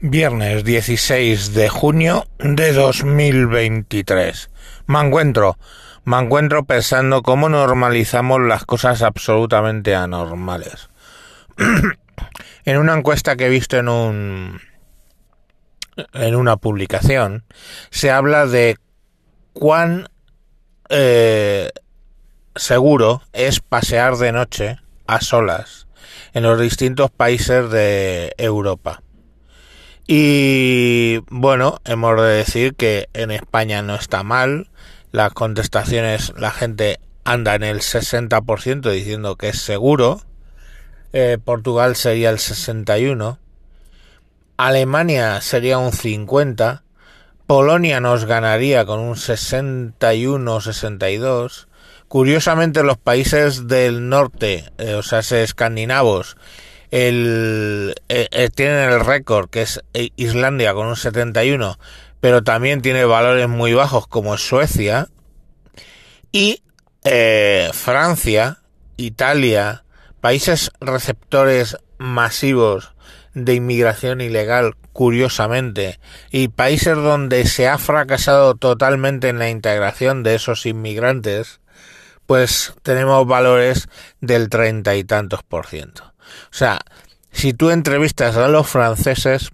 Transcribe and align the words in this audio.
Viernes 0.00 0.62
16 0.62 1.54
de 1.54 1.70
junio 1.70 2.26
de 2.38 2.74
2023. 2.74 4.50
Me 4.86 5.00
encuentro, 5.00 5.56
me 6.04 6.18
encuentro 6.18 6.66
pensando 6.66 7.22
cómo 7.22 7.48
normalizamos 7.48 8.42
las 8.42 8.66
cosas 8.66 9.00
absolutamente 9.00 9.94
anormales. 9.94 10.90
en 12.66 12.76
una 12.76 12.92
encuesta 12.92 13.36
que 13.36 13.46
he 13.46 13.48
visto 13.48 13.78
en 13.78 13.88
un 13.88 14.60
en 16.12 16.36
una 16.36 16.58
publicación 16.58 17.44
se 17.88 18.10
habla 18.10 18.46
de 18.46 18.76
cuán 19.54 20.10
eh, 20.90 21.70
seguro 22.54 23.22
es 23.32 23.60
pasear 23.60 24.18
de 24.18 24.32
noche 24.32 24.76
a 25.06 25.22
solas 25.22 25.86
en 26.34 26.42
los 26.42 26.60
distintos 26.60 27.10
países 27.10 27.70
de 27.70 28.34
Europa. 28.36 29.00
Y 30.06 31.18
bueno, 31.30 31.80
hemos 31.84 32.20
de 32.20 32.28
decir 32.28 32.76
que 32.76 33.08
en 33.12 33.32
España 33.32 33.82
no 33.82 33.96
está 33.96 34.22
mal. 34.22 34.70
Las 35.10 35.32
contestaciones, 35.32 36.32
la 36.36 36.52
gente 36.52 37.00
anda 37.24 37.56
en 37.56 37.64
el 37.64 37.80
60% 37.80 38.88
diciendo 38.90 39.36
que 39.36 39.48
es 39.48 39.60
seguro. 39.60 40.20
Eh, 41.12 41.38
Portugal 41.44 41.96
sería 41.96 42.30
el 42.30 42.38
61%. 42.38 43.38
Alemania 44.56 45.40
sería 45.40 45.78
un 45.78 45.90
50%. 45.92 46.82
Polonia 47.46 48.00
nos 48.00 48.24
ganaría 48.24 48.84
con 48.84 48.98
un 49.00 49.14
61-62%. 49.14 51.66
Curiosamente 52.08 52.84
los 52.84 52.98
países 52.98 53.68
del 53.68 54.08
norte, 54.08 54.72
eh, 54.78 54.94
o 54.94 55.02
sea, 55.02 55.20
escandinavos, 55.20 56.36
el, 56.90 57.94
eh, 58.08 58.28
eh, 58.30 58.48
tienen 58.54 58.90
el 58.90 59.00
récord 59.00 59.50
que 59.50 59.62
es 59.62 59.80
Islandia 60.16 60.74
con 60.74 60.86
un 60.86 60.96
71, 60.96 61.78
pero 62.20 62.42
también 62.42 62.82
tiene 62.82 63.04
valores 63.04 63.48
muy 63.48 63.74
bajos 63.74 64.06
como 64.06 64.36
Suecia 64.36 65.08
y 66.32 66.62
Francia, 67.72 68.58
Italia, 68.96 69.84
países 70.20 70.72
receptores 70.80 71.76
masivos 71.98 72.96
de 73.36 73.54
inmigración 73.54 74.22
ilegal, 74.22 74.74
curiosamente, 74.94 76.00
y 76.30 76.48
países 76.48 76.96
donde 76.96 77.44
se 77.44 77.68
ha 77.68 77.76
fracasado 77.76 78.54
totalmente 78.54 79.28
en 79.28 79.38
la 79.38 79.50
integración 79.50 80.22
de 80.22 80.34
esos 80.36 80.64
inmigrantes, 80.64 81.60
pues 82.24 82.72
tenemos 82.82 83.26
valores 83.26 83.88
del 84.20 84.48
treinta 84.48 84.96
y 84.96 85.04
tantos 85.04 85.42
por 85.42 85.66
ciento. 85.66 86.15
O 86.50 86.54
sea, 86.54 86.78
si 87.32 87.52
tú 87.52 87.70
entrevistas 87.70 88.36
a 88.36 88.48
los 88.48 88.68
franceses, 88.68 89.50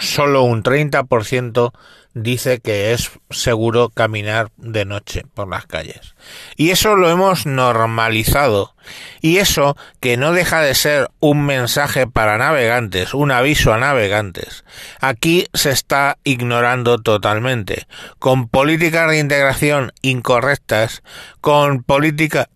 solo 0.00 0.42
un 0.42 0.62
30% 0.62 1.72
dice 2.14 2.60
que 2.60 2.92
es 2.92 3.10
seguro 3.30 3.88
caminar 3.88 4.50
de 4.56 4.84
noche 4.84 5.24
por 5.34 5.48
las 5.48 5.66
calles. 5.66 6.14
Y 6.56 6.70
eso 6.70 6.96
lo 6.96 7.10
hemos 7.10 7.46
normalizado. 7.46 8.74
Y 9.20 9.38
eso 9.38 9.76
que 10.00 10.16
no 10.16 10.32
deja 10.32 10.60
de 10.60 10.74
ser 10.74 11.10
un 11.20 11.46
mensaje 11.46 12.06
para 12.06 12.38
navegantes, 12.38 13.14
un 13.14 13.30
aviso 13.30 13.72
a 13.72 13.78
navegantes. 13.78 14.64
Aquí 15.00 15.46
se 15.54 15.70
está 15.70 16.18
ignorando 16.24 16.98
totalmente. 17.00 17.86
Con 18.18 18.48
políticas 18.48 19.08
de 19.08 19.18
integración 19.18 19.92
incorrectas, 20.02 21.02
con 21.40 21.82
política, 21.82 22.48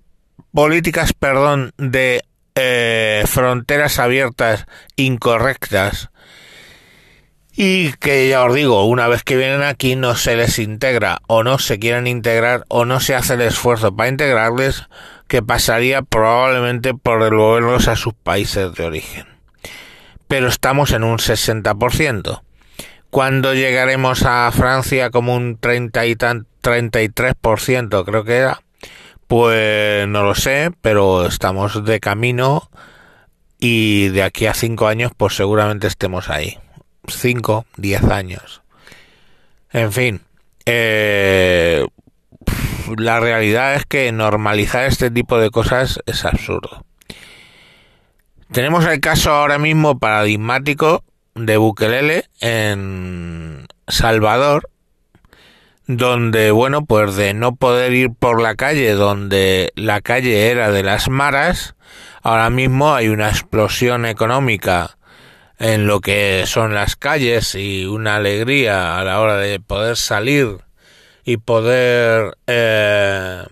políticas, 0.52 1.12
perdón, 1.12 1.72
de 1.78 2.22
eh, 2.56 3.22
fronteras 3.26 3.98
abiertas 3.98 4.66
incorrectas 4.96 6.10
y 7.58 7.92
que 7.94 8.28
ya 8.28 8.44
os 8.44 8.54
digo, 8.54 8.84
una 8.84 9.08
vez 9.08 9.22
que 9.22 9.36
vienen 9.36 9.62
aquí 9.62 9.96
no 9.96 10.14
se 10.14 10.36
les 10.36 10.58
integra 10.58 11.22
o 11.26 11.42
no 11.42 11.58
se 11.58 11.78
quieren 11.78 12.06
integrar 12.06 12.64
o 12.68 12.84
no 12.84 13.00
se 13.00 13.14
hace 13.14 13.34
el 13.34 13.40
esfuerzo 13.40 13.96
para 13.96 14.10
integrarles 14.10 14.84
que 15.26 15.42
pasaría 15.42 16.02
probablemente 16.02 16.92
por 16.92 17.22
devolverlos 17.22 17.88
a 17.88 17.96
sus 17.96 18.12
países 18.12 18.74
de 18.74 18.84
origen. 18.84 19.26
Pero 20.28 20.48
estamos 20.48 20.92
en 20.92 21.04
un 21.04 21.18
60%. 21.18 22.42
¿Cuándo 23.08 23.54
llegaremos 23.54 24.24
a 24.24 24.50
Francia 24.52 25.10
como 25.10 25.34
un 25.34 25.56
30 25.58 26.06
y 26.06 26.16
tan, 26.16 26.46
33% 26.62 28.04
creo 28.04 28.24
que 28.24 28.36
era? 28.36 28.60
Pues 29.26 30.06
no 30.06 30.22
lo 30.22 30.34
sé, 30.34 30.70
pero 30.80 31.26
estamos 31.26 31.84
de 31.84 32.00
camino 32.00 32.70
y 33.58 34.08
de 34.08 34.22
aquí 34.22 34.46
a 34.46 34.54
cinco 34.54 34.86
años 34.86 35.12
pues 35.16 35.34
seguramente 35.34 35.86
estemos 35.86 36.30
ahí. 36.30 36.58
5, 37.08 37.66
10 37.76 38.04
años. 38.04 38.62
En 39.70 39.92
fin, 39.92 40.22
eh, 40.64 41.84
la 42.96 43.20
realidad 43.20 43.74
es 43.74 43.86
que 43.86 44.10
normalizar 44.12 44.84
este 44.84 45.10
tipo 45.10 45.38
de 45.38 45.50
cosas 45.50 46.00
es 46.06 46.24
absurdo. 46.24 46.84
Tenemos 48.52 48.86
el 48.86 49.00
caso 49.00 49.32
ahora 49.32 49.58
mismo 49.58 49.98
paradigmático 49.98 51.02
de 51.34 51.56
Bukelele 51.56 52.24
en 52.40 53.66
Salvador, 53.88 54.70
donde, 55.86 56.50
bueno, 56.50 56.84
pues 56.84 57.14
de 57.16 57.32
no 57.34 57.54
poder 57.54 57.92
ir 57.92 58.10
por 58.12 58.40
la 58.40 58.56
calle 58.56 58.92
donde 58.92 59.72
la 59.76 60.00
calle 60.00 60.50
era 60.50 60.70
de 60.70 60.82
las 60.82 61.08
maras, 61.08 61.76
ahora 62.22 62.50
mismo 62.50 62.94
hay 62.94 63.08
una 63.08 63.28
explosión 63.28 64.04
económica 64.04 64.96
en 65.58 65.86
lo 65.86 66.00
que 66.00 66.44
son 66.46 66.74
las 66.74 66.96
calles 66.96 67.54
y 67.54 67.86
una 67.86 68.16
alegría 68.16 68.98
a 68.98 69.04
la 69.04 69.20
hora 69.20 69.36
de 69.36 69.60
poder 69.60 69.96
salir 69.96 70.58
y 71.24 71.38
poder 71.38 72.36
eh, 72.46 73.44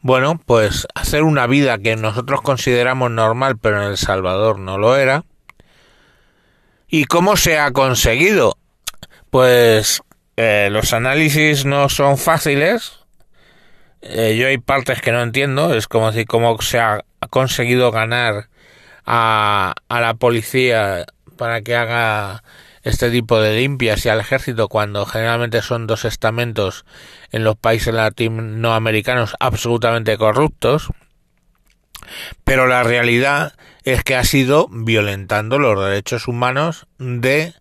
bueno 0.00 0.40
pues 0.44 0.86
hacer 0.94 1.24
una 1.24 1.46
vida 1.46 1.78
que 1.78 1.96
nosotros 1.96 2.40
consideramos 2.40 3.10
normal 3.10 3.58
pero 3.58 3.82
en 3.82 3.90
El 3.90 3.98
Salvador 3.98 4.58
no 4.58 4.78
lo 4.78 4.96
era. 4.96 5.24
Y 6.88 7.04
cómo 7.04 7.36
se 7.36 7.58
ha 7.58 7.70
conseguido 7.72 8.56
pues 9.30 10.02
eh, 10.42 10.70
los 10.70 10.94
análisis 10.94 11.66
no 11.66 11.90
son 11.90 12.16
fáciles. 12.16 13.00
Eh, 14.00 14.38
yo 14.40 14.46
hay 14.46 14.56
partes 14.56 15.02
que 15.02 15.12
no 15.12 15.20
entiendo. 15.20 15.74
Es 15.74 15.86
como 15.86 16.10
decir 16.10 16.26
cómo 16.26 16.58
se 16.62 16.78
ha 16.78 17.04
conseguido 17.28 17.90
ganar 17.92 18.48
a, 19.04 19.74
a 19.88 20.00
la 20.00 20.14
policía 20.14 21.04
para 21.36 21.60
que 21.60 21.76
haga 21.76 22.42
este 22.84 23.10
tipo 23.10 23.38
de 23.38 23.58
limpias 23.58 24.06
y 24.06 24.08
al 24.08 24.20
ejército 24.20 24.68
cuando 24.68 25.04
generalmente 25.04 25.60
son 25.60 25.86
dos 25.86 26.06
estamentos 26.06 26.86
en 27.32 27.44
los 27.44 27.56
países 27.56 27.92
latinoamericanos 27.92 29.34
absolutamente 29.40 30.16
corruptos. 30.16 30.88
Pero 32.44 32.66
la 32.66 32.82
realidad 32.82 33.52
es 33.84 34.04
que 34.04 34.16
ha 34.16 34.24
sido 34.24 34.68
violentando 34.70 35.58
los 35.58 35.84
derechos 35.84 36.28
humanos 36.28 36.86
de 36.96 37.52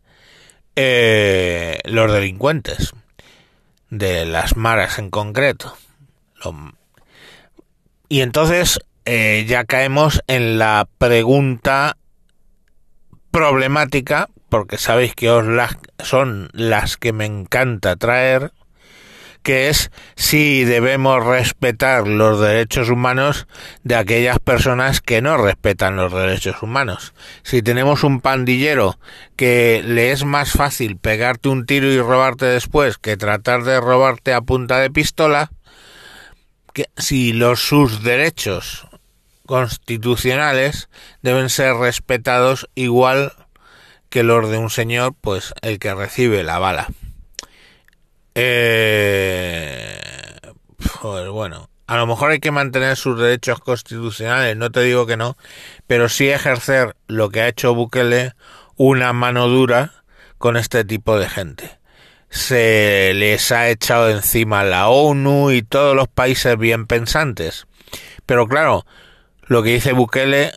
eh, 0.82 1.80
los 1.84 2.10
delincuentes 2.10 2.94
de 3.90 4.26
las 4.26 4.56
maras 4.56 4.98
en 4.98 5.10
concreto. 5.10 5.76
Y 8.08 8.22
entonces 8.22 8.80
eh, 9.04 9.44
ya 9.46 9.66
caemos 9.66 10.22
en 10.28 10.58
la 10.58 10.88
pregunta 10.98 11.98
problemática, 13.30 14.30
porque 14.48 14.78
sabéis 14.78 15.16
que 15.16 15.30
os 15.30 15.46
son 16.02 16.50
las 16.54 16.96
que 16.96 17.12
me 17.12 17.26
encanta 17.26 17.98
traer, 17.98 18.54
que 19.42 19.70
es 19.70 19.92
si 20.16 20.64
debemos 20.64 21.26
respetar 21.26 22.08
los 22.08 22.40
derechos 22.40 22.90
humanos 22.90 23.48
de 23.84 23.96
aquellas 23.96 24.40
personas 24.40 25.02
que 25.02 25.22
no 25.22 25.38
respetan 25.38 25.96
los 25.96 26.14
derechos 26.14 26.62
humanos. 26.62 27.14
Si 27.44 27.62
tenemos 27.62 28.04
un 28.04 28.22
pandillero 28.22 29.00
que 29.36 29.82
le 29.86 30.12
es 30.12 30.26
más 30.26 30.52
fácil 30.52 30.98
pegarte 30.98 31.50
un 31.50 31.66
tiro 31.66 31.88
y 31.88 32.00
robarte 32.00 32.46
después 32.46 32.98
que 32.98 33.18
tratar 33.18 33.64
de 33.64 33.80
robarte 33.80 34.34
a 34.34 34.42
punta 34.42 34.80
de 34.80 34.92
pistola, 34.92 35.52
que 36.74 36.86
si 36.98 37.34
los 37.34 37.62
sus 37.62 38.04
derechos 38.04 38.88
constitucionales 39.46 40.90
deben 41.22 41.50
ser 41.50 41.74
respetados 41.76 42.70
igual 42.76 43.34
que 44.10 44.24
los 44.24 44.50
de 44.50 44.58
un 44.58 44.70
señor, 44.70 45.16
pues 45.20 45.54
el 45.62 45.80
que 45.80 45.94
recibe 45.94 46.44
la 46.44 46.60
bala. 46.60 46.88
Eh, 48.36 50.00
pues 51.02 51.30
bueno, 51.30 51.70
a 51.88 51.98
lo 51.98 52.06
mejor 52.06 52.32
hay 52.32 52.40
que 52.40 52.52
mantener 52.52 52.96
sus 52.96 53.20
derechos 53.20 53.60
constitucionales, 53.60 54.56
no 54.56 54.70
te 54.70 54.82
digo 54.82 55.08
que 55.08 55.18
no, 55.18 55.38
pero 55.88 56.08
sí 56.08 56.30
ejercer 56.30 56.96
lo 57.08 57.30
que 57.30 57.42
ha 57.42 57.48
hecho 57.48 57.74
Bukele, 57.74 58.34
una 58.76 59.12
mano 59.12 59.48
dura 59.48 60.04
con 60.38 60.56
este 60.56 60.86
tipo 60.86 61.18
de 61.18 61.28
gente. 61.28 61.80
Se 62.30 63.12
les 63.16 63.52
ha 63.52 63.70
echado 63.70 64.10
encima 64.10 64.64
la 64.64 64.88
ONU 64.90 65.50
y 65.50 65.64
todos 65.64 65.96
los 65.96 66.08
países 66.08 66.58
bien 66.60 66.86
pensantes. 66.86 67.66
Pero 68.28 68.48
claro, 68.48 68.86
lo 69.48 69.64
que 69.64 69.72
dice 69.72 69.94
Bukele 69.94 70.54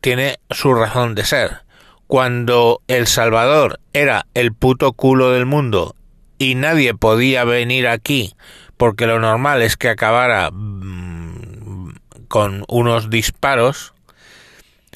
tiene 0.00 0.40
su 0.50 0.72
razón 0.72 1.14
de 1.14 1.24
ser. 1.24 1.58
cuando 2.06 2.80
El 2.88 3.06
Salvador 3.06 3.78
era 3.92 4.26
el 4.34 4.52
puto 4.52 4.94
culo 4.94 5.30
del 5.30 5.46
mundo 5.46 5.94
y 6.40 6.54
nadie 6.54 6.94
podía 6.94 7.44
venir 7.44 7.86
aquí 7.86 8.34
porque 8.78 9.06
lo 9.06 9.20
normal 9.20 9.60
es 9.60 9.76
que 9.76 9.90
acabara 9.90 10.50
mm, 10.50 11.92
con 12.28 12.64
unos 12.66 13.10
disparos, 13.10 13.92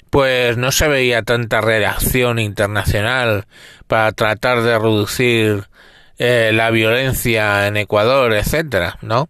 pues 0.08 0.56
no 0.56 0.72
se 0.72 0.88
veía 0.88 1.22
tanta 1.22 1.60
reacción 1.60 2.38
internacional 2.38 3.44
para 3.86 4.10
tratar 4.12 4.62
de 4.62 4.78
reducir 4.78 5.64
eh, 6.16 6.50
la 6.54 6.70
violencia 6.70 7.66
en 7.66 7.76
Ecuador, 7.76 8.32
etcétera, 8.32 8.96
¿no? 9.02 9.28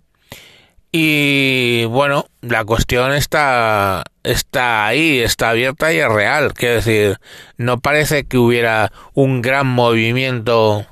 Y 0.93 1.87
bueno, 1.87 2.26
la 2.40 2.64
cuestión 2.64 3.12
está, 3.12 4.05
está 4.22 4.87
ahí, 4.87 5.19
está 5.19 5.50
abierta 5.50 5.93
y 5.93 5.99
es 5.99 6.08
real. 6.08 6.55
Quiero 6.55 6.76
decir, 6.76 7.19
no 7.56 7.81
parece 7.81 8.28
que 8.28 8.38
hubiera 8.38 8.93
un 9.14 9.43
gran 9.43 9.67
movimiento 9.67 10.87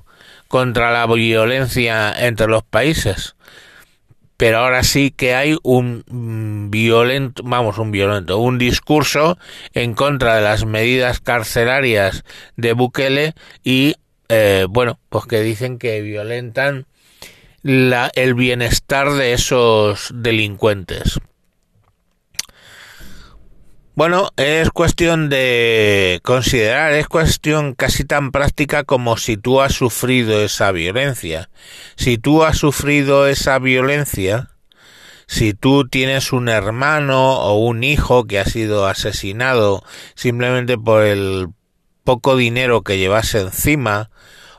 contra 0.53 0.93
la 0.93 1.07
violencia 1.07 2.13
entre 2.15 2.47
los 2.47 2.63
países. 2.63 3.37
Pero 4.37 4.59
ahora 4.59 4.83
sí 4.83 5.11
que 5.11 5.35
hay 5.35 5.57
un 5.63 6.69
violento, 6.71 7.43
vamos, 7.43 7.79
un 7.79 7.91
violento, 7.91 8.37
un 8.37 8.59
discurso 8.59 9.39
en 9.73 9.95
contra 9.95 10.37
de 10.37 10.43
las 10.43 10.67
medidas 10.67 11.21
carcelarias 11.21 12.23
de 12.59 12.75
Bukele 12.75 13.33
y, 13.65 13.95
eh, 14.29 14.67
bueno, 14.69 14.99
pues 15.09 15.25
que 15.25 15.41
dicen 15.41 15.79
que 15.79 16.03
violentan 16.03 16.85
la, 17.63 18.11
el 18.15 18.35
bienestar 18.35 19.11
de 19.11 19.33
esos 19.33 20.11
delincuentes. 20.15 21.19
Bueno, 23.95 24.31
es 24.39 24.71
cuestión 24.71 25.29
de 25.29 26.21
considerar, 26.23 26.95
es 26.95 27.09
cuestión 27.09 27.75
casi 27.75 28.05
tan 28.05 28.31
práctica 28.31 28.85
como 28.85 29.19
si 29.19 29.37
tú 29.37 29.61
has 29.61 29.75
sufrido 29.75 30.41
esa 30.41 30.73
violencia. 30.73 31.51
Si 31.97 32.17
tú 32.17 32.43
has 32.43 32.57
sufrido 32.57 33.27
esa 33.27 33.59
violencia, 33.59 34.49
si 35.27 35.53
tú 35.53 35.87
tienes 35.87 36.33
un 36.33 36.49
hermano 36.49 37.35
o 37.35 37.59
un 37.59 37.85
hijo 37.85 38.25
que 38.25 38.39
ha 38.39 38.47
sido 38.47 38.87
asesinado 38.87 39.85
simplemente 40.15 40.79
por 40.79 41.03
el 41.05 41.49
poco 42.03 42.35
dinero 42.35 42.81
que 42.81 42.97
llevas 42.97 43.35
encima, 43.35 44.09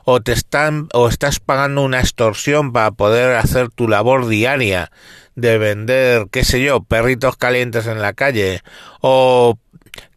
o 0.06 0.22
te 0.22 0.34
están 0.34 0.90
o 0.94 1.08
estás 1.08 1.40
pagando 1.40 1.82
una 1.82 2.02
extorsión 2.02 2.72
para 2.72 2.92
poder 2.92 3.36
hacer 3.38 3.70
tu 3.70 3.88
labor 3.88 4.28
diaria 4.28 4.92
de 5.36 5.58
vender, 5.58 6.28
qué 6.32 6.44
sé 6.44 6.62
yo, 6.62 6.84
perritos 6.84 7.38
calientes 7.38 7.88
en 7.88 8.02
la 8.02 8.14
calle 8.14 8.62
o 9.02 9.58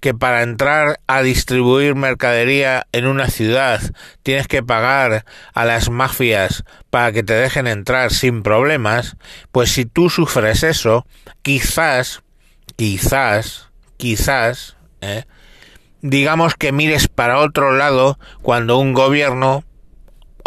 que 0.01 0.15
para 0.15 0.43
entrar 0.43 1.01
a 1.07 1.23
distribuir 1.23 1.95
mercadería 1.95 2.87
en 2.93 3.07
una 3.07 3.29
ciudad 3.29 3.81
tienes 4.23 4.49
que 4.49 4.63
pagar 4.63 5.25
a 5.53 5.65
las 5.65 5.91
mafias 5.91 6.65
para 6.91 7.13
que 7.13 7.23
te 7.23 7.35
dejen 7.35 7.67
entrar 7.67 8.13
sin 8.13 8.43
problemas, 8.43 9.17
pues 9.53 9.73
si 9.73 9.85
tú 9.85 10.09
sufres 10.09 10.63
eso, 10.63 11.07
quizás, 11.43 12.23
quizás, 12.77 13.71
quizás, 13.97 14.77
¿eh? 15.01 15.25
digamos 16.01 16.55
que 16.55 16.73
mires 16.73 17.09
para 17.09 17.41
otro 17.41 17.73
lado 17.73 18.19
cuando 18.43 18.79
un 18.79 18.95
gobierno 18.95 19.65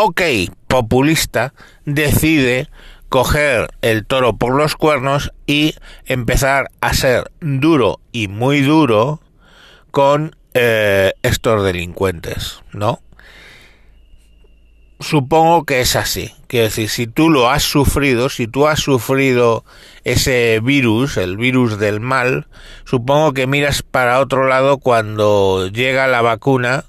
ok, 0.02 0.22
populista, 0.68 1.54
decide 1.84 2.70
coger 3.10 3.70
el 3.82 4.06
toro 4.06 4.38
por 4.38 4.56
los 4.56 4.76
cuernos 4.76 5.34
y 5.48 5.76
empezar 6.06 6.70
a 6.80 6.94
ser 6.94 7.32
duro 7.42 8.00
y 8.12 8.28
muy 8.28 8.62
duro 8.62 9.20
con 9.92 10.36
eh, 10.54 11.14
estos 11.24 11.64
delincuentes, 11.64 12.62
¿no? 12.72 13.02
Supongo 15.00 15.64
que 15.64 15.80
es 15.82 15.96
así. 15.96 16.34
Quiero 16.48 16.66
decir, 16.66 16.90
si 16.90 17.08
tú 17.08 17.30
lo 17.30 17.50
has 17.50 17.64
sufrido, 17.64 18.30
si 18.30 18.48
tú 18.48 18.68
has 18.68 18.80
sufrido 18.80 19.64
ese 20.04 20.60
virus, 20.62 21.16
el 21.18 21.38
virus 21.38 21.80
del 21.80 22.02
mal, 22.02 22.48
supongo 22.84 23.34
que 23.34 23.48
miras 23.48 23.82
para 23.82 24.20
otro 24.20 24.48
lado 24.48 24.78
cuando 24.78 25.68
llega 25.68 26.08
la 26.08 26.22
vacuna 26.22 26.86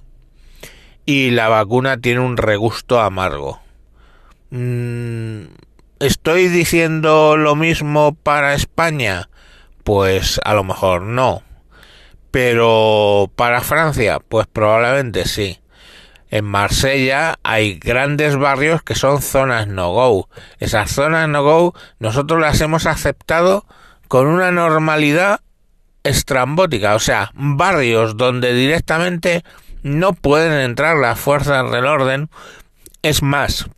y 1.07 1.31
la 1.31 1.49
vacuna 1.49 1.99
tiene 1.99 2.21
un 2.21 2.37
regusto 2.37 3.01
amargo. 3.01 3.61
Mm, 4.51 5.43
¿Estoy 6.01 6.49
diciendo 6.49 7.37
lo 7.37 7.57
mismo 7.57 8.15
para 8.15 8.55
España? 8.55 9.29
Pues 9.85 10.41
a 10.47 10.55
lo 10.55 10.65
mejor 10.65 11.03
no. 11.03 11.43
Pero 12.31 13.31
para 13.37 13.61
Francia, 13.61 14.19
pues 14.27 14.47
probablemente 14.47 15.29
sí. 15.29 15.61
En 16.31 16.47
Marsella 16.47 17.39
hay 17.43 17.79
grandes 17.79 18.37
barrios 18.37 18.83
que 18.83 18.95
son 18.95 19.21
zonas 19.21 19.69
no-go. 19.69 20.31
Esas 20.59 20.91
zonas 20.91 21.29
no-go 21.29 21.75
nosotros 21.99 22.41
las 22.41 22.63
hemos 22.63 22.87
aceptado 22.87 23.67
con 24.09 24.27
una 24.27 24.51
normalidad 24.51 25.43
estrambótica. 26.03 26.95
O 26.95 27.01
sea, 27.01 27.31
barrios 27.35 28.17
donde 28.17 28.55
directamente 28.55 29.45
no 29.83 30.15
pueden 30.15 30.55
entrar 30.63 30.97
las 30.97 31.21
fuerzas 31.21 31.71
del 31.71 31.85
orden, 31.85 32.31
es 33.03 33.23
más, 33.23 33.69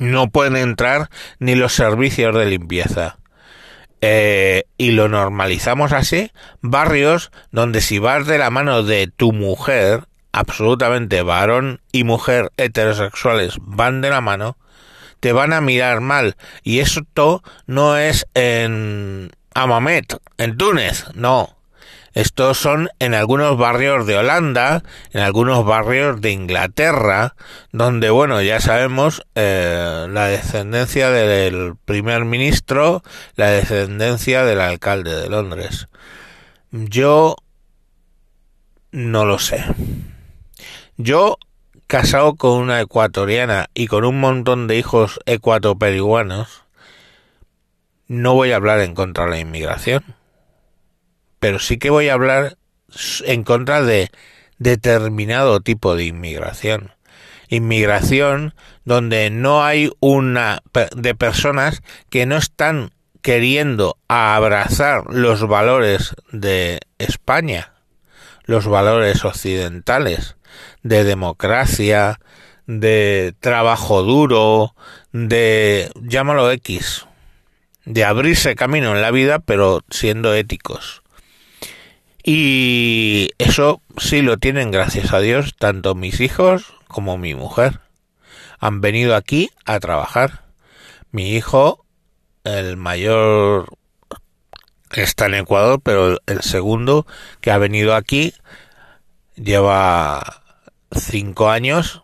no 0.00 0.30
pueden 0.30 0.56
entrar 0.56 1.08
ni 1.38 1.54
los 1.54 1.74
servicios 1.74 2.34
de 2.34 2.46
limpieza. 2.46 3.18
Eh, 4.00 4.64
y 4.78 4.92
lo 4.92 5.08
normalizamos 5.08 5.92
así, 5.92 6.32
barrios 6.62 7.30
donde 7.52 7.82
si 7.82 7.98
vas 7.98 8.26
de 8.26 8.38
la 8.38 8.50
mano 8.50 8.82
de 8.82 9.08
tu 9.08 9.32
mujer, 9.32 10.04
absolutamente 10.32 11.22
varón 11.22 11.82
y 11.92 12.04
mujer 12.04 12.50
heterosexuales 12.56 13.58
van 13.60 14.00
de 14.00 14.08
la 14.08 14.22
mano, 14.22 14.56
te 15.20 15.32
van 15.32 15.52
a 15.52 15.60
mirar 15.60 16.00
mal. 16.00 16.36
Y 16.62 16.78
esto 16.78 17.42
no 17.66 17.98
es 17.98 18.26
en 18.32 19.30
Amamet, 19.54 20.16
en 20.38 20.56
Túnez, 20.56 21.04
no. 21.14 21.59
Estos 22.12 22.58
son 22.58 22.88
en 22.98 23.14
algunos 23.14 23.56
barrios 23.56 24.06
de 24.06 24.16
Holanda, 24.16 24.82
en 25.12 25.20
algunos 25.20 25.64
barrios 25.64 26.20
de 26.20 26.32
Inglaterra, 26.32 27.36
donde, 27.72 28.10
bueno, 28.10 28.42
ya 28.42 28.60
sabemos 28.60 29.24
eh, 29.36 30.06
la 30.10 30.26
descendencia 30.26 31.10
del 31.10 31.76
primer 31.84 32.24
ministro, 32.24 33.02
la 33.36 33.50
descendencia 33.50 34.44
del 34.44 34.60
alcalde 34.60 35.14
de 35.14 35.28
Londres. 35.28 35.88
Yo 36.72 37.36
no 38.90 39.24
lo 39.24 39.38
sé. 39.38 39.64
Yo, 40.96 41.38
casado 41.86 42.34
con 42.34 42.58
una 42.58 42.80
ecuatoriana 42.80 43.70
y 43.72 43.86
con 43.86 44.04
un 44.04 44.18
montón 44.18 44.66
de 44.66 44.78
hijos 44.78 45.20
ecuatoperuanos, 45.26 46.64
no 48.08 48.34
voy 48.34 48.50
a 48.50 48.56
hablar 48.56 48.80
en 48.80 48.96
contra 48.96 49.26
de 49.26 49.30
la 49.30 49.38
inmigración 49.38 50.19
pero 51.40 51.58
sí 51.58 51.78
que 51.78 51.90
voy 51.90 52.08
a 52.08 52.14
hablar 52.14 52.56
en 53.24 53.42
contra 53.44 53.82
de 53.82 54.10
determinado 54.58 55.60
tipo 55.60 55.96
de 55.96 56.04
inmigración. 56.04 56.92
Inmigración 57.48 58.54
donde 58.84 59.30
no 59.30 59.64
hay 59.64 59.90
una 59.98 60.62
de 60.94 61.14
personas 61.16 61.82
que 62.10 62.26
no 62.26 62.36
están 62.36 62.92
queriendo 63.22 63.96
abrazar 64.06 65.04
los 65.08 65.46
valores 65.46 66.14
de 66.30 66.80
España, 66.98 67.72
los 68.44 68.66
valores 68.66 69.24
occidentales, 69.24 70.36
de 70.82 71.04
democracia, 71.04 72.20
de 72.66 73.34
trabajo 73.40 74.02
duro, 74.02 74.74
de 75.12 75.90
llámalo 76.02 76.50
X, 76.52 77.06
de 77.84 78.04
abrirse 78.04 78.54
camino 78.54 78.94
en 78.94 79.02
la 79.02 79.10
vida 79.10 79.40
pero 79.40 79.80
siendo 79.90 80.34
éticos. 80.34 81.02
Y 82.22 83.30
eso 83.38 83.80
sí 83.96 84.22
lo 84.22 84.36
tienen, 84.36 84.70
gracias 84.70 85.12
a 85.12 85.20
Dios, 85.20 85.54
tanto 85.56 85.94
mis 85.94 86.20
hijos 86.20 86.74
como 86.86 87.16
mi 87.16 87.34
mujer. 87.34 87.80
Han 88.58 88.80
venido 88.80 89.16
aquí 89.16 89.50
a 89.64 89.80
trabajar. 89.80 90.44
Mi 91.12 91.34
hijo, 91.34 91.84
el 92.44 92.76
mayor, 92.76 93.74
está 94.90 95.26
en 95.26 95.34
Ecuador, 95.34 95.80
pero 95.82 96.18
el 96.26 96.42
segundo 96.42 97.06
que 97.40 97.50
ha 97.50 97.58
venido 97.58 97.94
aquí 97.94 98.34
lleva 99.34 100.42
cinco 100.92 101.48
años 101.48 102.02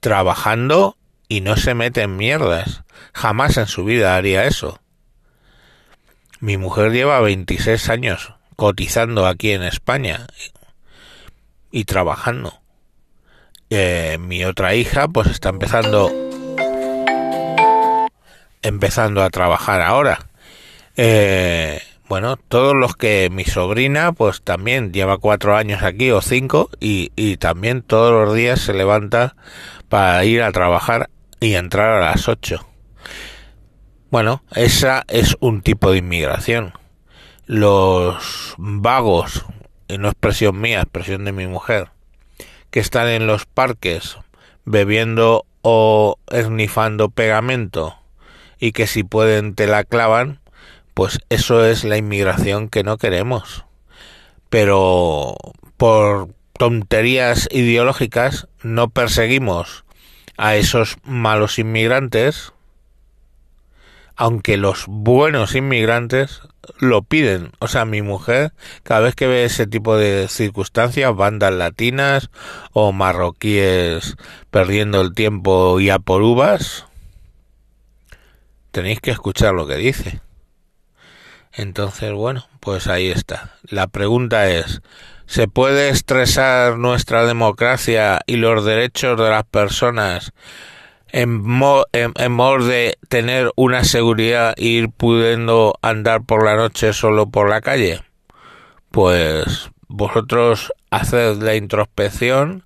trabajando 0.00 0.96
y 1.28 1.42
no 1.42 1.56
se 1.56 1.74
mete 1.74 2.02
en 2.02 2.16
mierdas. 2.16 2.82
Jamás 3.12 3.58
en 3.58 3.66
su 3.66 3.84
vida 3.84 4.16
haría 4.16 4.44
eso. 4.44 4.80
Mi 6.40 6.56
mujer 6.56 6.92
lleva 6.92 7.20
26 7.20 7.90
años 7.90 8.37
cotizando 8.58 9.24
aquí 9.24 9.52
en 9.52 9.62
España 9.62 10.26
y 11.70 11.84
trabajando. 11.84 12.60
Eh, 13.70 14.18
mi 14.18 14.44
otra 14.44 14.74
hija 14.74 15.06
pues 15.06 15.28
está 15.28 15.50
empezando 15.50 16.10
empezando 18.62 19.22
a 19.22 19.30
trabajar 19.30 19.80
ahora. 19.80 20.26
Eh, 20.96 21.80
bueno, 22.08 22.36
todos 22.36 22.74
los 22.74 22.96
que 22.96 23.30
mi 23.30 23.44
sobrina, 23.44 24.10
pues 24.10 24.42
también 24.42 24.92
lleva 24.92 25.18
cuatro 25.18 25.56
años 25.56 25.84
aquí 25.84 26.10
o 26.10 26.20
cinco 26.20 26.68
y, 26.80 27.12
y 27.14 27.36
también 27.36 27.82
todos 27.82 28.10
los 28.26 28.34
días 28.34 28.58
se 28.58 28.74
levanta 28.74 29.36
para 29.88 30.24
ir 30.24 30.42
a 30.42 30.50
trabajar 30.50 31.10
y 31.38 31.54
entrar 31.54 32.02
a 32.02 32.10
las 32.10 32.26
ocho. 32.26 32.66
Bueno, 34.10 34.42
esa 34.56 35.04
es 35.06 35.36
un 35.38 35.62
tipo 35.62 35.92
de 35.92 35.98
inmigración. 35.98 36.72
Los 37.48 38.52
vagos, 38.58 39.46
y 39.88 39.96
no 39.96 40.08
expresión 40.08 40.60
mía, 40.60 40.82
expresión 40.82 41.24
de 41.24 41.32
mi 41.32 41.46
mujer, 41.46 41.88
que 42.70 42.78
están 42.78 43.08
en 43.08 43.26
los 43.26 43.46
parques 43.46 44.18
bebiendo 44.66 45.46
o 45.62 46.18
esnifando 46.30 47.08
pegamento 47.08 47.96
y 48.58 48.72
que 48.72 48.86
si 48.86 49.02
pueden 49.02 49.54
te 49.54 49.66
la 49.66 49.84
clavan, 49.84 50.40
pues 50.92 51.20
eso 51.30 51.64
es 51.64 51.84
la 51.84 51.96
inmigración 51.96 52.68
que 52.68 52.84
no 52.84 52.98
queremos. 52.98 53.64
Pero 54.50 55.34
por 55.78 56.28
tonterías 56.52 57.48
ideológicas 57.50 58.46
no 58.62 58.90
perseguimos 58.90 59.86
a 60.36 60.56
esos 60.56 60.98
malos 61.02 61.58
inmigrantes, 61.58 62.52
aunque 64.18 64.56
los 64.56 64.86
buenos 64.88 65.54
inmigrantes 65.54 66.42
lo 66.80 67.02
piden. 67.02 67.52
O 67.60 67.68
sea, 67.68 67.84
mi 67.84 68.02
mujer, 68.02 68.52
cada 68.82 69.00
vez 69.00 69.14
que 69.14 69.28
ve 69.28 69.44
ese 69.44 69.68
tipo 69.68 69.96
de 69.96 70.26
circunstancias, 70.26 71.14
bandas 71.14 71.54
latinas 71.54 72.28
o 72.72 72.90
marroquíes 72.90 74.16
perdiendo 74.50 75.00
el 75.00 75.14
tiempo 75.14 75.78
y 75.78 75.90
a 75.90 76.00
por 76.00 76.22
uvas, 76.22 76.86
tenéis 78.72 79.00
que 79.00 79.12
escuchar 79.12 79.54
lo 79.54 79.68
que 79.68 79.76
dice. 79.76 80.20
Entonces, 81.52 82.12
bueno, 82.12 82.44
pues 82.58 82.88
ahí 82.88 83.10
está. 83.10 83.54
La 83.62 83.86
pregunta 83.86 84.50
es, 84.50 84.82
¿se 85.26 85.46
puede 85.46 85.90
estresar 85.90 86.76
nuestra 86.76 87.24
democracia 87.24 88.18
y 88.26 88.34
los 88.34 88.64
derechos 88.64 89.16
de 89.16 89.30
las 89.30 89.44
personas 89.44 90.32
en, 91.12 91.40
modo 91.40 91.86
de 91.92 92.98
tener 93.08 93.50
una 93.56 93.84
seguridad 93.84 94.54
e 94.56 94.64
ir 94.64 94.90
pudiendo 94.90 95.78
andar 95.82 96.24
por 96.24 96.44
la 96.44 96.56
noche 96.56 96.92
solo 96.92 97.30
por 97.30 97.48
la 97.48 97.60
calle? 97.60 98.02
Pues 98.90 99.70
vosotros 99.88 100.72
haced 100.90 101.42
la 101.42 101.54
introspección, 101.54 102.64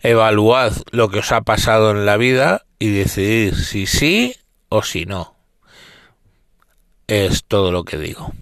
evaluad 0.00 0.72
lo 0.90 1.08
que 1.08 1.20
os 1.20 1.32
ha 1.32 1.42
pasado 1.42 1.90
en 1.90 2.06
la 2.06 2.16
vida 2.16 2.64
y 2.78 2.90
decidid 2.90 3.54
si 3.54 3.86
sí 3.86 4.34
o 4.68 4.82
si 4.82 5.06
no. 5.06 5.34
Es 7.06 7.44
todo 7.44 7.72
lo 7.72 7.84
que 7.84 7.98
digo. 7.98 8.32